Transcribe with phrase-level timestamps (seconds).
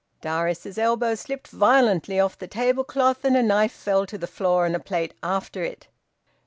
[0.19, 4.75] Darius's elbow slipped violently off the tablecloth, and a knife fell to the floor and
[4.75, 5.89] a plate after it.